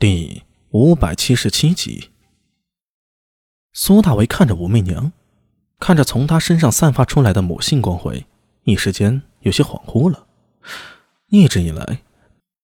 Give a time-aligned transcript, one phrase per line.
[0.00, 2.10] 第五百七十七集，
[3.72, 5.10] 苏大为看着武媚娘，
[5.80, 8.24] 看着从她身上散发出来的母性光辉，
[8.62, 10.28] 一时间有些恍惚了。
[11.30, 12.02] 一直以来，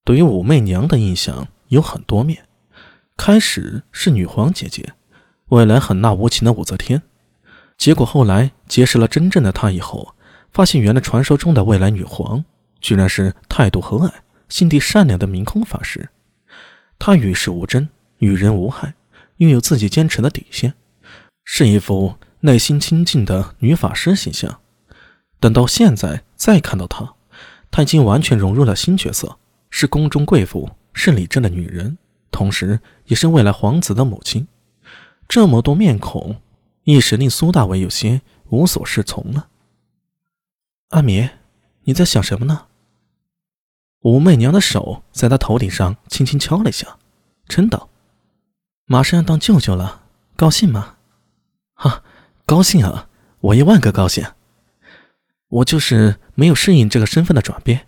[0.05, 2.47] 对于武媚娘的印象有很多面。
[3.17, 4.93] 开始是女皇姐姐，
[5.49, 7.03] 未来狠辣无情的武则天。
[7.77, 10.15] 结果后来结识了真正的她以后，
[10.53, 12.45] 发现原来传说中的未来女皇，
[12.81, 14.13] 居然是态度和蔼、
[14.49, 16.09] 心地善良的明空法师。
[16.99, 18.95] 她与世无争，与人无害，
[19.39, 20.75] 拥有自己坚持的底线，
[21.45, 24.61] 是一副内心清净的女法师形象。
[25.41, 27.15] 等到现在再看到她，
[27.71, 29.39] 她已经完全融入了新角色，
[29.69, 31.99] 是宫中贵妇，是李正的女人，
[32.31, 34.49] 同时也是未来皇子的母亲。
[35.29, 36.41] 这么多面孔，
[36.85, 39.49] 一时令苏大伟有些无所适从了。
[40.91, 41.29] 阿米，
[41.85, 42.67] 你在想什么呢？
[44.05, 46.99] 武媚娘的手在他头顶上轻轻敲了一下，
[47.49, 47.89] 嗔道
[48.85, 50.03] ：“马上要当舅舅了，
[50.37, 50.97] 高兴吗
[51.73, 52.03] ？”“哈，
[52.45, 53.09] 高兴啊！
[53.41, 54.23] 我一万个高兴。
[55.49, 57.87] 我就是没有适应这个身份的转变。”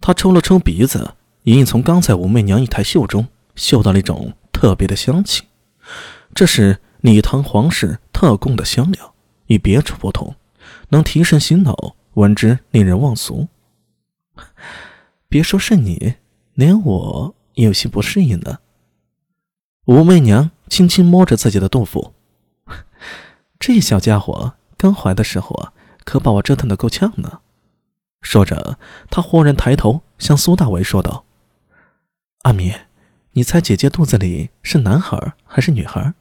[0.00, 5.44] 他抽了抽鼻子，隐隐从刚才武媚娘一抬袖中嗅到了一种特别的香气，
[6.34, 9.14] 这是礼堂皇室特供的香料，
[9.48, 10.34] 与别处不同，
[10.88, 13.46] 能提神醒脑，闻之令人忘俗。
[15.30, 16.16] 别说是你，
[16.54, 18.58] 连我也有些不适应呢。
[19.84, 22.12] 武媚娘轻轻摸着自己的肚腹，
[23.60, 25.72] 这小家伙刚怀的时候啊，
[26.04, 27.42] 可把我折腾的够呛呢。
[28.20, 28.76] 说着，
[29.08, 31.24] 她忽然抬头向苏大为说道
[32.42, 32.74] ：“阿米，
[33.34, 36.12] 你猜姐姐肚子里是男孩还是女孩？”“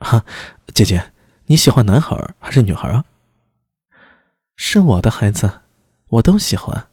[0.00, 0.24] 哈，
[0.72, 1.12] 姐姐，
[1.44, 3.04] 你喜欢男孩还是女孩啊
[4.56, 5.60] ？”“是我的孩子，
[6.08, 6.86] 我都喜欢。”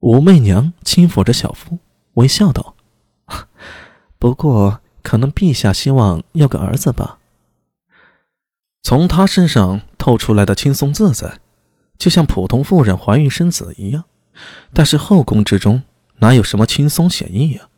[0.00, 1.78] 武媚娘轻抚着小腹，
[2.14, 2.76] 微笑道
[4.18, 7.18] ：“不过，可能陛下希望要个儿子吧。”
[8.82, 11.40] 从她身上透出来的轻松自在，
[11.98, 14.04] 就像普通妇人怀孕生子一样。
[14.72, 15.82] 但是后宫之中
[16.18, 17.68] 哪有什么轻松写意呀？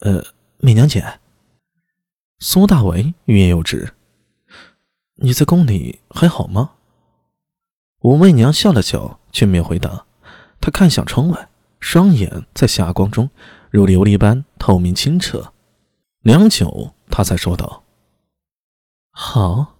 [0.00, 0.22] 呃，
[0.58, 1.20] 媚娘姐，
[2.40, 3.94] 苏大为欲言又止
[5.16, 6.72] ：“你在宫里还好吗？”
[8.02, 10.04] 武媚娘笑了笑，却没有回答。
[10.64, 13.28] 他看向窗外，双眼在霞光中
[13.70, 15.52] 如琉璃般透明清澈。
[16.22, 17.84] 良久，他才说道
[19.12, 19.74] ：“好，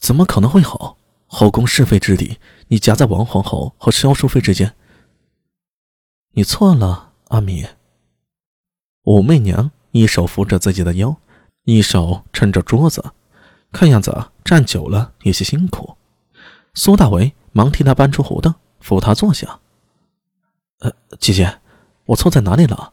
[0.00, 0.98] 怎么可能会好？
[1.28, 4.74] 后宫是非之地，你夹在王皇后和萧淑妃之间。
[6.32, 7.68] 你错了，阿米。”
[9.06, 11.16] 武媚娘一手扶着自己的腰，
[11.62, 13.12] 一手撑着桌子，
[13.70, 15.96] 看样子站久了有些辛苦。
[16.74, 18.52] 苏大为忙替她搬出胡凳。
[18.84, 19.60] 扶他坐下。
[20.80, 21.58] 呃，姐姐，
[22.04, 22.92] 我错在哪里了？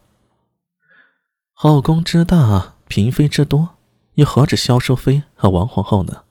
[1.52, 3.76] 后宫之大，嫔妃之多，
[4.14, 6.24] 又何止萧淑妃和王皇后呢？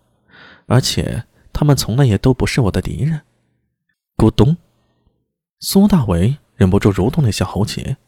[0.64, 3.20] 而且他们从来也都不是我的敌人。
[4.16, 4.56] 咕咚，
[5.58, 7.98] 苏大为忍不住蠕动了一下喉结，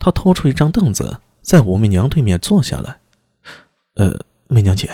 [0.00, 2.98] 他拖出一张凳子，在武媚娘对面坐下来。
[3.94, 4.90] 呃，媚娘姐，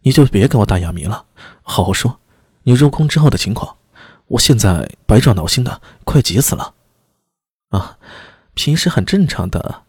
[0.00, 1.26] 你就别跟我打哑谜了，
[1.60, 2.18] 好好说，
[2.62, 3.76] 你入宫之后的情况。
[4.28, 6.74] 我现在百爪挠心的，快急死了！
[7.68, 7.98] 啊，
[8.54, 9.82] 平时很正常的，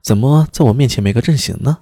[0.00, 1.78] 怎么在我面前没个阵型呢？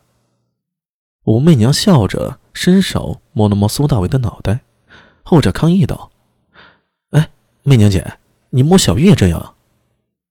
[1.24, 4.60] 武媚娘笑着，伸手摸了摸苏大为的脑袋，
[5.22, 6.10] 后者抗议道
[7.10, 7.30] ：“哎，
[7.62, 8.18] 媚娘姐，
[8.50, 9.54] 你摸小玉也这样？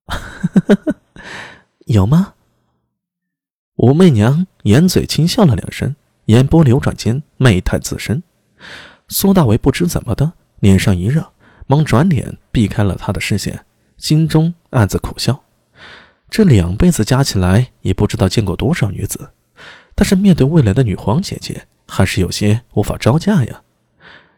[1.88, 2.34] 有吗？”
[3.78, 5.96] 武媚娘掩嘴轻笑了两声，
[6.26, 8.24] 眼波流转间，媚态自生。
[9.08, 11.34] 苏大为不知怎么的，脸上一热。
[11.68, 13.66] 忙转脸避开了他的视线，
[13.98, 15.44] 心中暗自苦笑。
[16.30, 19.32] 这两辈子加起来也不知道见过多少女子，
[19.94, 23.62] 但是面对未来的女皇姐姐，还是有些无法招架呀。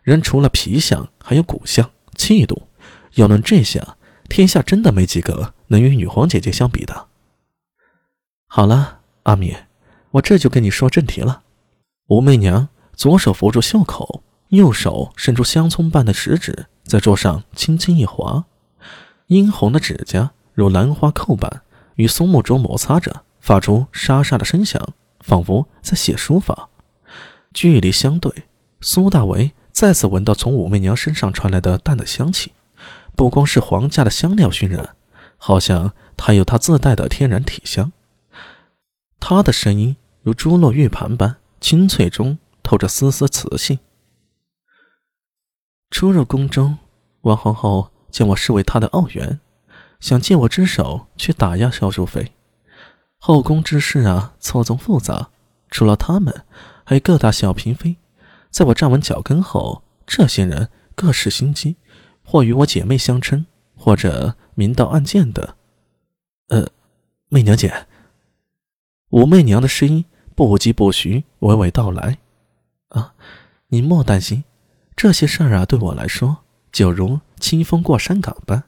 [0.03, 2.63] 人除了皮相，还有骨相、气度。
[3.15, 3.83] 要论这些，
[4.29, 7.07] 天下真的没几个能与女皇姐姐相比的。
[8.47, 9.55] 好了，阿米，
[10.11, 11.41] 我这就跟你说正题了。
[12.07, 16.67] 武媚娘左手扶住袖口，右手伸出香葱般的食指。
[16.83, 18.45] 在桌上轻轻一划，
[19.25, 21.63] 殷红的指甲如兰花扣般
[21.95, 26.69] 与松木桌摩擦着，发出沙沙的声响，仿佛在写书法。
[27.53, 28.31] 距离相对，
[28.79, 32.53] 苏大为再次闻到从武媚娘身上传来的淡的香气，
[33.17, 34.95] 不光是皇家的香料熏染，
[35.37, 37.91] 好像还有她自带的天然体香。
[39.19, 43.79] 她的声音如珠落玉盘般清脆中透着丝丝磁性。
[45.89, 46.77] 初入宫中，
[47.21, 49.39] 王皇后将我视为她的傲媛，
[49.99, 52.33] 想借我之手去打压萧淑妃。
[53.17, 55.29] 后宫之事啊，错综复杂，
[55.69, 56.43] 除了他们，
[56.83, 57.95] 还有各大小嫔妃。
[58.51, 61.77] 在我站稳脚跟后，这些人各施心机，
[62.23, 63.45] 或与我姐妹相称，
[63.75, 65.55] 或者明刀暗箭的。
[66.49, 66.67] 呃，
[67.29, 67.87] 媚娘姐。
[69.09, 70.03] 武媚娘的声音
[70.35, 72.17] 不疾不徐，娓娓道来
[72.89, 73.13] ：“啊，
[73.67, 74.43] 你莫担心，
[74.97, 76.37] 这些事儿啊，对我来说
[76.71, 78.63] 就如清风过山岗般，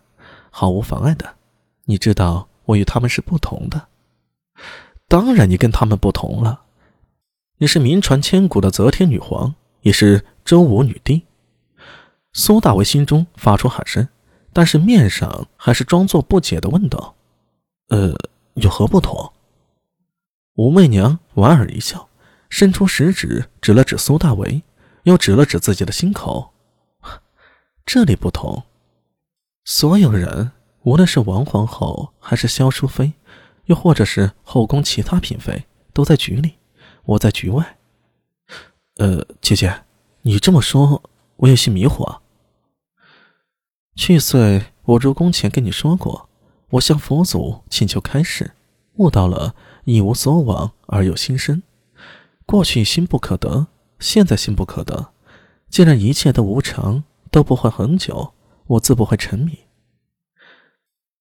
[0.52, 1.38] 毫无妨碍的。
[1.86, 3.88] 你知道，我与他们是不同的。
[5.08, 6.62] 当然，你跟他们不同了。
[7.58, 11.24] 你是名传千古的则天女皇，也是周武女帝。”
[12.32, 14.08] 苏大为心中发出喊声，
[14.54, 17.16] 但是面上还是装作不解的问道
[17.90, 18.16] ：“呃，
[18.54, 19.34] 有何不同？”
[20.58, 22.08] 武媚娘莞尔一笑，
[22.50, 24.62] 伸出食指指了指苏大为，
[25.04, 26.54] 又指了指自己的心口。
[27.86, 28.64] 这里不同，
[29.66, 30.52] 所有人，
[30.84, 33.14] 无论是王皇后，还是萧淑妃，
[33.66, 36.56] 又或者是后宫其他嫔妃，都在局里，
[37.04, 37.78] 我在局外。
[38.98, 39.84] 呃，姐姐，
[40.24, 41.02] 你这么说，
[41.38, 42.20] 我有些迷惑。
[43.96, 46.30] 去岁我入宫前跟你说过，
[46.72, 48.52] 我向佛祖请求开示，
[48.96, 49.56] 悟到了。
[49.86, 51.64] 一无所往而有心生，
[52.46, 53.66] 过去心不可得，
[54.00, 55.10] 现在心不可得。
[55.70, 58.34] 既然一切都无常，都不会很久，
[58.66, 59.60] 我自不会沉迷。